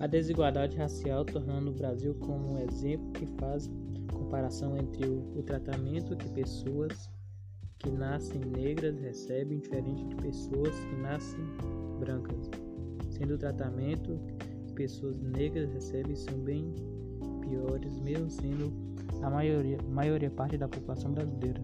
a 0.00 0.06
desigualdade 0.06 0.76
racial, 0.78 1.26
tornando 1.26 1.70
o 1.70 1.74
Brasil 1.74 2.14
como 2.14 2.54
um 2.54 2.58
exemplo 2.58 3.12
que 3.12 3.26
faz 3.38 3.70
comparação 4.10 4.76
entre 4.78 5.06
o, 5.06 5.38
o 5.38 5.42
tratamento 5.42 6.16
que 6.16 6.28
pessoas 6.30 7.10
que 7.78 7.90
nascem 7.90 8.40
negras 8.40 8.98
recebem 8.98 9.58
diferente 9.58 10.04
de 10.06 10.14
pessoas 10.16 10.74
que 10.80 10.96
nascem 10.96 11.40
brancas, 11.98 12.50
sendo 13.10 13.34
o 13.34 13.38
tratamento 13.38 14.18
que 14.66 14.72
pessoas 14.72 15.20
negras 15.20 15.70
recebem 15.70 16.16
são 16.16 16.38
bem 16.38 16.74
piores, 17.42 17.98
mesmo 18.00 18.30
sendo 18.30 18.72
a 19.22 19.28
maioria, 19.28 19.78
maioria 19.82 20.30
parte 20.30 20.56
da 20.56 20.66
população 20.66 21.12
brasileira. 21.12 21.62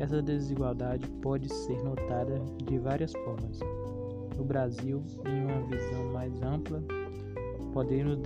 Essa 0.00 0.20
desigualdade 0.20 1.08
pode 1.22 1.52
ser 1.52 1.82
notada 1.84 2.40
de 2.64 2.78
várias 2.78 3.12
formas. 3.12 3.58
Brasil, 4.48 5.04
em 5.26 5.44
uma 5.44 5.66
visão 5.66 6.04
mais 6.10 6.32
ampla, 6.40 6.82
podemos 7.74 8.18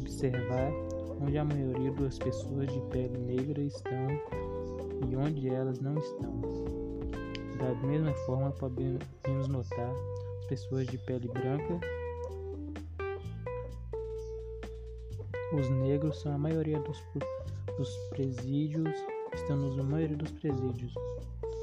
observar 0.00 0.72
onde 1.20 1.36
a 1.36 1.44
maioria 1.44 1.90
das 1.94 2.16
pessoas 2.16 2.72
de 2.72 2.80
pele 2.92 3.18
negra 3.18 3.60
estão 3.60 4.06
e 5.10 5.16
onde 5.16 5.48
elas 5.48 5.80
não 5.80 5.98
estão. 5.98 6.40
Da 7.58 7.74
mesma 7.88 8.14
forma, 8.24 8.52
podemos 8.52 9.48
notar 9.48 9.92
pessoas 10.48 10.86
de 10.86 10.96
pele 10.98 11.26
branca. 11.26 11.80
Os 15.52 15.68
negros 15.70 16.20
são 16.20 16.36
a 16.36 16.38
maioria 16.38 16.78
dos, 16.78 17.02
dos 17.76 17.96
presídios, 18.10 18.94
estão 19.34 19.56
na 19.56 19.82
maioria 19.82 20.16
dos 20.16 20.30
presídios. 20.30 20.94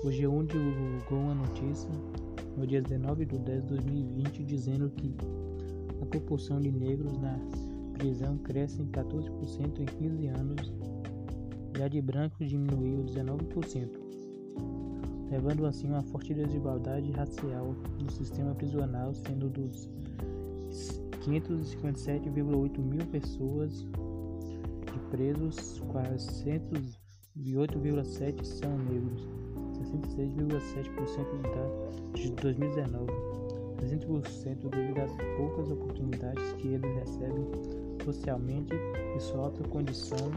O 0.03 0.07
G1 0.09 0.47
divulgou 0.47 1.17
uma 1.17 1.35
notícia 1.35 1.89
no 2.57 2.65
dia 2.65 2.81
19 2.81 3.25
de 3.25 3.37
10 3.37 3.63
de 3.63 3.69
2020 3.69 4.43
dizendo 4.43 4.89
que 4.89 5.13
a 6.01 6.05
proporção 6.05 6.59
de 6.59 6.71
negros 6.71 7.17
na 7.17 7.37
prisão 7.93 8.37
cresce 8.39 8.81
em 8.81 8.87
14% 8.87 9.79
em 9.79 9.85
15 9.85 10.27
anos 10.27 10.73
e 11.77 11.83
a 11.83 11.87
de 11.87 12.01
brancos 12.01 12.49
diminuiu 12.49 13.03
19%, 13.03 13.89
levando 15.29 15.65
assim 15.65 15.87
uma 15.87 16.03
forte 16.03 16.33
desigualdade 16.33 17.11
racial 17.11 17.75
no 18.01 18.09
sistema 18.09 18.55
prisional, 18.55 19.13
sendo 19.13 19.49
dos 19.49 19.89
557,8 21.25 22.79
mil 22.79 23.05
pessoas 23.07 23.81
de 23.81 24.99
presos, 25.09 25.81
408,7 25.91 28.43
são 28.43 28.77
negros, 28.77 29.27
66,7% 30.01 32.13
de 32.13 32.31
2019, 32.31 33.11
60% 33.81 34.69
devido 34.69 34.99
às 34.99 35.11
poucas 35.37 35.71
oportunidades 35.71 36.53
que 36.53 36.69
eles 36.69 36.95
recebem 36.95 37.45
socialmente 38.03 38.73
e 39.15 39.19
sua 39.19 39.45
alta 39.45 39.63
condição 39.69 40.31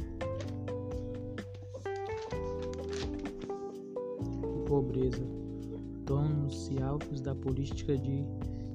de 4.23 4.39
pobreza 4.67 5.27
tornam-se 6.07 6.83
alvos 6.83 7.21
da 7.21 7.35
política 7.35 7.97
de 7.97 8.25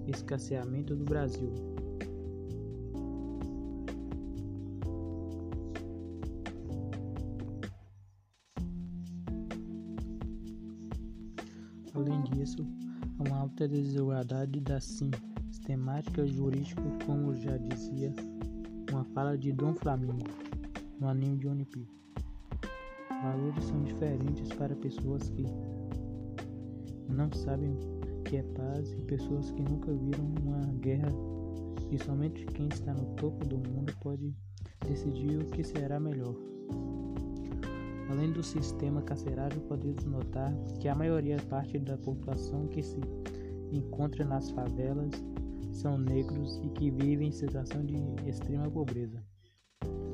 escasseamento 0.08 0.96
do 0.96 1.04
Brasil. 1.04 1.73
Além 11.94 12.22
disso, 12.24 12.66
há 13.20 13.30
uma 13.30 13.42
alta 13.42 13.68
desigualdade 13.68 14.60
da 14.60 14.80
sim 14.80 15.12
sistemática 15.52 16.26
jurídica, 16.26 16.82
como 17.06 17.36
já 17.36 17.58
dizia 17.58 18.14
uma 18.92 19.04
fala 19.06 19.38
de 19.38 19.52
Dom 19.52 19.74
Flamingo 19.76 20.28
no 21.00 21.08
anime 21.08 21.38
de 21.38 21.48
One. 21.48 21.68
Valores 23.22 23.64
são 23.64 23.84
diferentes 23.84 24.50
para 24.54 24.76
pessoas 24.76 25.30
que 25.30 25.46
não 27.08 27.32
sabem 27.32 27.72
o 27.72 28.24
que 28.24 28.38
é 28.38 28.44
paz 28.44 28.92
e 28.92 29.02
pessoas 29.04 29.52
que 29.52 29.62
nunca 29.62 29.94
viram 29.94 30.26
uma 30.42 30.66
guerra 30.82 31.12
e 31.92 31.98
somente 32.00 32.46
quem 32.48 32.68
está 32.68 32.94
no 32.94 33.06
topo 33.16 33.46
do 33.46 33.58
mundo 33.58 33.94
pode 34.02 34.36
decidir 34.88 35.38
o 35.40 35.46
que 35.46 35.64
será 35.64 36.00
melhor. 36.00 36.36
Além 38.10 38.32
do 38.32 38.44
sistema 38.44 39.02
carcerário, 39.02 39.60
podemos 39.62 40.04
notar 40.06 40.54
que 40.80 40.88
a 40.88 40.96
maioria 40.96 41.38
parte 41.50 41.80
da 41.80 41.98
população 41.98 42.68
que 42.68 42.84
se 42.84 43.00
encontra 43.72 44.26
nas 44.26 44.52
favelas 44.52 45.12
são 45.72 45.98
negros 45.98 46.60
e 46.64 46.70
que 46.70 46.92
vivem 46.92 47.30
em 47.30 47.32
situação 47.32 47.84
de 47.86 47.96
extrema 48.28 48.70
pobreza. 48.70 49.24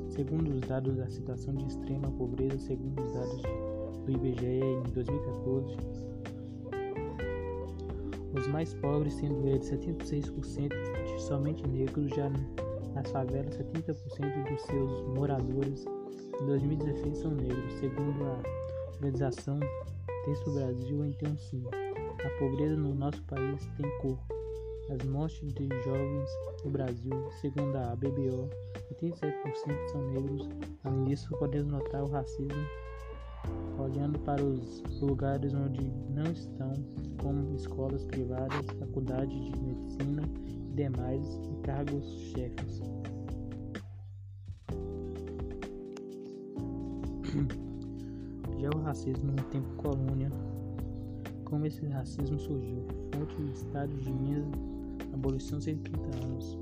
Segundo 0.08 0.52
os 0.54 0.60
dados 0.62 0.96
da 0.96 1.08
situação 1.08 1.54
de 1.54 1.66
extrema 1.66 2.10
pobreza, 2.10 2.58
segundo 2.58 3.02
os 3.02 3.12
dados 3.12 3.42
do 4.04 4.10
IBGE 4.10 4.60
em 4.60 4.92
2014, 4.92 5.76
os 8.34 8.46
mais 8.48 8.72
pobres, 8.74 9.14
sendo 9.14 9.46
eles 9.46 9.70
76% 9.70 10.68
de 10.68 11.22
somente 11.22 11.66
negros, 11.68 12.10
já 12.10 12.30
nas 12.94 13.10
favelas 13.10 13.56
70% 13.56 14.50
dos 14.50 14.62
seus 14.62 15.02
moradores 15.14 15.84
em 16.40 16.46
2016 16.46 17.18
são 17.18 17.30
negros, 17.32 17.72
segundo 17.74 18.24
a 18.24 18.42
organização 18.94 19.60
Texto 20.24 20.50
Brasil, 20.52 21.04
então 21.04 21.36
sim, 21.36 21.62
a 22.24 22.38
pobreza 22.38 22.76
no 22.76 22.94
nosso 22.94 23.22
país 23.24 23.66
tem 23.76 23.90
cor. 24.00 24.18
As 24.90 25.06
mortes 25.06 25.52
de 25.54 25.68
jovens 25.84 26.28
no 26.64 26.70
Brasil, 26.70 27.30
segundo 27.40 27.76
a 27.76 27.94
BBO, 27.96 28.50
87% 29.00 29.88
são 29.92 30.02
negros. 30.10 30.48
Além 30.84 31.04
disso, 31.04 31.28
podemos 31.38 31.72
notar 31.72 32.02
o 32.02 32.10
racismo 32.10 32.66
olhando 33.78 34.18
para 34.20 34.42
os 34.42 34.82
lugares 35.00 35.54
onde 35.54 35.90
não 36.10 36.30
estão, 36.32 36.72
como 37.22 37.54
escolas 37.54 38.04
privadas, 38.04 38.66
faculdade 38.78 39.50
de 39.50 39.60
medicina 39.60 40.22
e 40.46 40.74
demais 40.74 41.40
e 41.50 41.62
cargos 41.62 42.04
chefes. 42.34 42.99
Já 48.58 48.70
o 48.74 48.82
racismo 48.82 49.30
no 49.30 49.42
tempo 49.44 49.68
colônia, 49.76 50.30
como 51.44 51.64
esse 51.64 51.86
racismo 51.86 52.38
surgiu? 52.38 52.84
Fonte 53.14 53.36
do 53.36 53.52
Estado 53.52 53.94
de 53.94 54.12
Minas, 54.12 54.46
abolição 55.14 55.60
130 55.60 56.24
anos. 56.24 56.58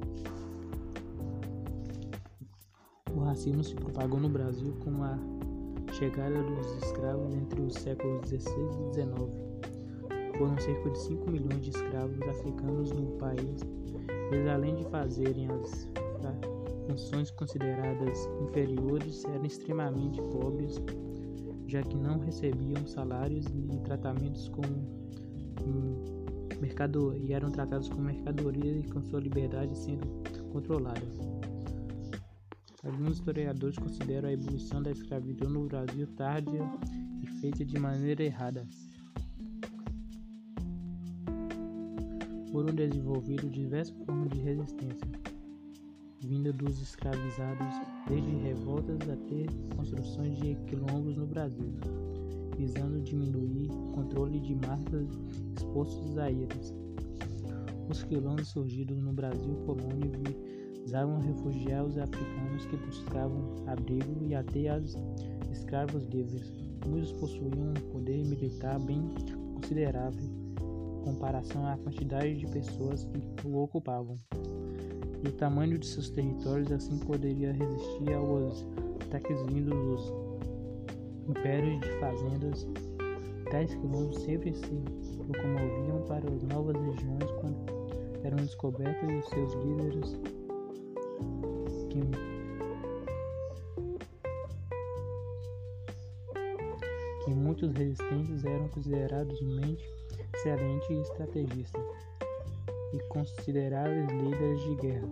O 3.15 3.21
racismo 3.21 3.65
se 3.65 3.75
propagou 3.75 4.21
no 4.21 4.29
Brasil 4.29 4.75
com 4.85 5.03
a 5.03 5.19
chegada 5.95 6.43
dos 6.43 6.83
escravos 6.85 7.35
entre 7.35 7.63
os 7.63 7.75
séculos 7.75 8.29
XVI 8.29 8.45
e 8.45 8.95
XIX. 8.95 9.49
Foram 10.37 10.59
cerca 10.59 10.91
de 10.91 10.99
5 10.99 11.31
milhões 11.31 11.63
de 11.63 11.71
escravos 11.71 12.21
africanos 12.29 12.93
no 12.93 13.07
país. 13.19 13.63
Eles, 14.31 14.47
além 14.47 14.77
de 14.77 14.85
fazerem 14.85 15.49
as 15.51 15.89
funções 16.89 17.31
consideradas 17.31 18.27
inferiores 18.41 19.23
eram 19.27 19.45
extremamente 19.45 20.23
pobres, 20.23 20.81
já 21.67 21.83
que 21.83 21.97
não 21.97 22.19
recebiam 22.19 22.87
salários 22.87 23.45
e 23.47 23.79
tratamentos 23.81 24.49
como 24.49 24.99
mercado 26.61 27.15
e 27.17 27.33
eram 27.33 27.51
tratados 27.51 27.89
como 27.91 28.05
mercadoria 28.05 28.79
e 28.79 28.83
com 28.85 29.03
sua 29.03 29.21
liberdade 29.21 29.77
sendo 29.77 30.09
controlada. 30.51 31.07
Alguns 32.83 33.19
historiadores 33.19 33.77
consideram 33.77 34.29
a 34.29 34.33
evolução 34.33 34.83
da 34.83 34.91
escravidão 34.91 35.51
no 35.51 35.67
Brasil 35.67 36.07
tardia 36.17 36.63
e 37.23 37.27
feita 37.41 37.65
de 37.65 37.79
maneira 37.79 38.23
errada. 38.23 38.67
Foram 42.51 42.75
desenvolvidas 42.75 43.53
diversas 43.53 43.95
formas 44.07 44.31
de 44.31 44.39
resistência, 44.39 45.07
vinda 46.21 46.53
dos 46.53 46.81
escravizados, 46.81 47.75
desde 48.09 48.31
revoltas 48.39 48.99
até 49.09 49.47
construções 49.77 50.37
de 50.39 50.57
quilombos 50.67 51.17
no 51.17 51.27
Brasil, 51.27 51.73
visando 52.57 53.01
diminuir 53.01 53.71
o 53.71 53.93
controle 53.93 54.41
de 54.41 54.55
massas 54.55 55.09
expostos 55.57 56.19
a 56.19 56.31
eles. 56.31 56.75
Os 57.89 58.03
quilombos 58.03 58.49
surgidos 58.49 59.01
no 59.01 59.13
Brasil 59.13 59.55
colônia 59.65 60.11
visavam 60.85 61.21
refugiar 61.21 61.85
os 61.85 61.97
africanos 61.97 62.67
que 62.67 62.77
buscavam 62.77 63.65
abrigo 63.67 64.25
e 64.27 64.35
até 64.35 64.69
as 64.69 64.97
escravos 65.53 66.05
livres. 66.05 66.53
Muitos 66.87 67.13
possuíam 67.13 67.71
um 67.71 67.93
poder 67.93 68.25
militar 68.25 68.79
bem 68.81 69.03
considerável 69.55 70.25
em 70.25 71.05
comparação 71.05 71.67
à 71.67 71.77
quantidade 71.79 72.39
de 72.39 72.47
pessoas 72.47 73.05
que 73.05 73.47
o 73.47 73.57
ocupavam 73.63 74.17
e 75.23 75.29
o 75.29 75.33
tamanho 75.33 75.79
de 75.79 75.87
seus 75.87 76.11
territórios 76.11 76.71
assim 76.71 76.99
poderia 76.99 77.53
resistir 77.53 78.13
aos 78.15 78.65
ataques 79.07 79.41
vindos 79.47 79.75
dos 79.75 80.13
impérios 81.29 81.81
de 81.81 81.89
fazendas. 81.99 82.67
Tais 83.51 83.75
quilombos 83.75 84.19
sempre 84.23 84.55
se 84.55 84.83
locomoviam 85.19 86.05
para 86.07 86.31
as 86.31 86.43
novas 86.45 86.77
regiões 86.77 87.31
quando 87.41 87.79
eram 88.23 88.37
descobertos 88.37 89.09
e 89.11 89.23
seus 89.31 89.55
líderes 89.65 90.17
que 91.91 92.01
que 97.25 97.35
muitos 97.35 97.73
resistentes 97.73 98.45
eram 98.45 98.69
considerados 98.69 99.41
mente 99.43 99.85
excelente 100.35 100.93
e 100.93 101.01
estrategista 101.01 101.79
e 102.93 102.99
consideráveis 103.09 104.09
líderes 104.11 104.61
de 104.63 104.75
guerra. 104.77 105.09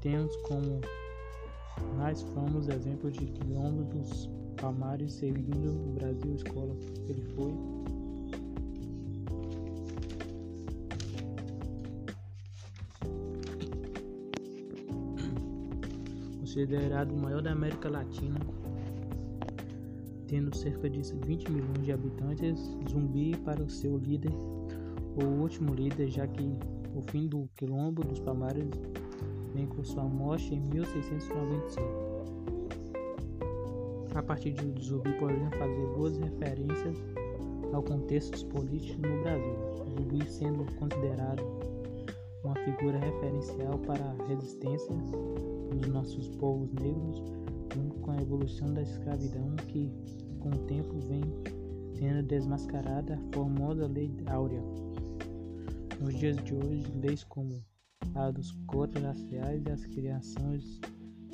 Temos 0.00 0.36
como 0.38 0.80
mais 1.96 2.22
famosos 2.22 2.68
exemplos 2.68 3.12
de 3.14 3.26
quilombo 3.26 3.84
dos 3.84 4.28
Palmares 4.60 5.12
seguindo 5.12 5.70
o 5.70 5.92
Brasil 5.94 6.34
Escola. 6.34 6.74
Ele 7.08 7.22
foi 7.34 7.52
considerado 16.40 17.12
o 17.12 17.16
maior 17.16 17.40
da 17.40 17.52
América 17.52 17.88
Latina, 17.88 18.40
tendo 20.26 20.54
cerca 20.56 20.90
de 20.90 21.00
20 21.00 21.50
milhões 21.52 21.84
de 21.84 21.92
habitantes, 21.92 22.58
Zumbi 22.90 23.36
para 23.44 23.62
o 23.62 23.70
seu 23.70 23.96
líder, 23.96 24.32
o 25.24 25.42
último 25.42 25.74
líder, 25.74 26.08
já 26.08 26.26
que 26.26 26.56
o 26.94 27.02
fim 27.02 27.26
do 27.26 27.48
Quilombo 27.56 28.04
dos 28.04 28.20
Palmares 28.20 28.68
vem 29.54 29.66
com 29.66 29.82
sua 29.82 30.04
morte 30.04 30.54
em 30.54 30.60
1695. 30.60 32.08
A 34.14 34.22
partir 34.22 34.52
de 34.52 34.84
Zumbi 34.84 35.12
podemos 35.18 35.54
fazer 35.56 35.86
boas 35.94 36.18
referências 36.18 36.96
ao 37.72 37.82
contexto 37.82 38.46
político 38.46 39.00
no 39.06 39.22
Brasil, 39.22 39.56
Zumbi 39.90 40.28
sendo 40.28 40.64
considerado 40.76 41.42
uma 42.42 42.54
figura 42.56 42.98
referencial 42.98 43.78
para 43.78 44.02
a 44.02 44.26
resistência 44.26 44.94
dos 45.70 45.86
nossos 45.88 46.28
povos 46.36 46.72
negros, 46.74 47.22
junto 47.74 47.96
com 48.00 48.10
a 48.12 48.22
evolução 48.22 48.72
da 48.72 48.82
escravidão 48.82 49.54
que, 49.68 49.92
com 50.40 50.50
o 50.50 50.58
tempo, 50.66 50.98
vem 51.00 51.22
sendo 51.98 52.22
desmascarada 52.22 53.14
a 53.14 53.34
formosa 53.34 53.86
Lei 53.86 54.10
Áurea. 54.26 54.62
Nos 56.00 56.16
dias 56.16 56.36
de 56.44 56.54
hoje, 56.54 56.86
leis 57.02 57.24
como 57.24 57.60
a 58.14 58.30
dos 58.30 58.52
cotas 58.66 59.02
raciais 59.02 59.64
e 59.66 59.70
as 59.70 59.84
criações 59.84 60.80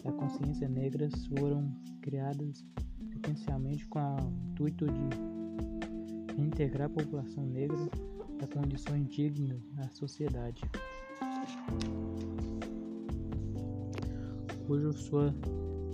da 0.02 0.10
consciência 0.12 0.68
negras 0.68 1.12
foram 1.26 1.70
criadas 2.00 2.64
potencialmente 3.12 3.86
com 3.86 3.98
o 3.98 4.48
intuito 4.48 4.86
de 4.86 6.40
integrar 6.40 6.86
a 6.86 6.90
população 6.90 7.44
negra 7.46 7.76
a 8.42 8.46
condições 8.46 9.06
dignas 9.08 9.62
na 9.74 9.88
sociedade. 9.90 10.62
Cuja 14.66 14.92
sua 14.92 15.34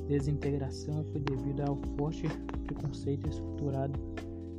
desintegração 0.08 1.04
foi 1.06 1.20
devido 1.20 1.60
ao 1.62 1.76
forte 1.96 2.24
preconceito 2.66 3.28
estruturado 3.28 3.98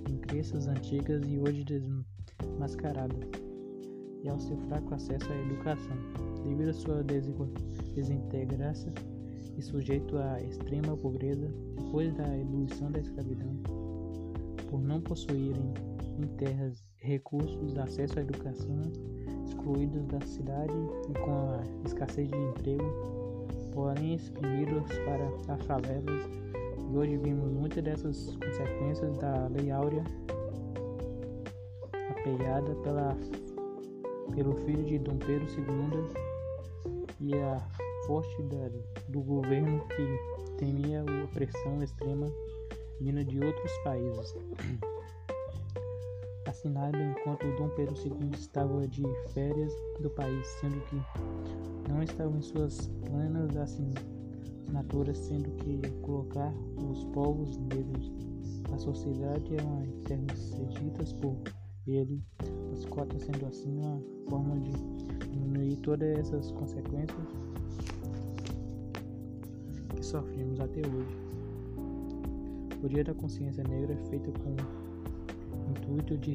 em 0.09 0.17
crenças 0.17 0.67
antigas 0.67 1.21
e 1.27 1.37
hoje 1.39 1.63
desmascarado, 1.63 3.15
e 4.23 4.29
ao 4.29 4.39
seu 4.39 4.57
fraco 4.67 4.93
acesso 4.93 5.31
à 5.31 5.35
educação, 5.35 5.95
devido 6.43 6.69
à 6.69 6.73
sua 6.73 7.03
desintegração 7.93 8.93
e 9.57 9.61
sujeito 9.61 10.17
à 10.17 10.41
extrema 10.41 10.95
pobreza 10.95 11.47
depois 11.77 12.13
da 12.13 12.37
evolução 12.37 12.91
da 12.91 12.99
escravidão, 12.99 13.53
por 14.69 14.81
não 14.81 15.01
possuírem 15.01 15.73
em 16.17 16.27
terras 16.37 16.83
recursos, 16.97 17.77
acesso 17.77 18.19
à 18.19 18.21
educação, 18.21 18.81
excluídos 19.45 20.05
da 20.05 20.21
cidade 20.21 20.73
e 21.09 21.13
com 21.19 21.31
a 21.31 21.63
escassez 21.85 22.29
de 22.29 22.37
emprego, 22.37 23.47
porém 23.73 24.15
exprimidos 24.15 24.87
para 25.05 25.53
as 25.53 25.65
favelas, 25.65 26.29
e 26.91 26.97
hoje 26.97 27.17
vimos 27.17 27.51
muitas 27.51 27.83
dessas 27.83 28.35
consequências 28.35 29.17
da 29.17 29.47
Lei 29.47 29.71
Áurea 29.71 30.03
apoiada 32.09 32.75
pela, 32.75 33.17
pelo 34.33 34.55
filho 34.65 34.83
de 34.83 34.97
Dom 34.99 35.17
Pedro 35.17 35.45
II 35.45 36.31
e 37.19 37.35
a 37.35 37.59
forte 38.05 38.41
do 39.09 39.21
governo 39.21 39.85
que 39.87 40.55
temia 40.57 41.01
a 41.01 41.25
opressão 41.25 41.83
extrema 41.83 42.31
vinda 42.99 43.23
de 43.23 43.43
outros 43.43 43.71
países. 43.83 44.35
Assinado 46.47 46.97
enquanto 46.97 47.45
Dom 47.57 47.69
Pedro 47.69 47.95
II 47.95 48.31
estava 48.33 48.87
de 48.87 49.03
férias 49.33 49.73
do 49.99 50.09
país, 50.09 50.47
sendo 50.59 50.79
que 50.81 50.95
não 51.89 52.03
estavam 52.03 52.37
em 52.37 52.41
suas 52.41 52.87
plenas 53.05 53.55
assinaturas, 53.55 55.17
sendo 55.17 55.49
que 55.57 55.79
colocar 56.01 56.53
os 56.77 57.03
povos 57.05 57.57
negros 57.57 58.11
na 58.69 58.77
sociedade 58.77 59.55
eram 59.55 59.83
intercedidas 59.83 61.13
por 61.13 61.35
ele, 61.87 62.21
as 62.73 62.85
cotas 62.85 63.21
sendo 63.21 63.45
assim 63.45 63.77
uma 63.79 64.01
forma 64.29 64.59
de 64.59 64.71
diminuir 65.29 65.75
todas 65.77 66.17
essas 66.19 66.51
consequências 66.51 67.27
que 69.95 70.03
sofremos 70.05 70.59
até 70.59 70.79
hoje. 70.79 71.17
O 72.83 72.89
Dia 72.89 73.03
da 73.03 73.13
Consciência 73.13 73.63
Negra 73.63 73.93
é 73.93 74.09
feito 74.09 74.31
com 74.39 74.49
o 74.49 75.71
intuito 75.71 76.17
de 76.17 76.31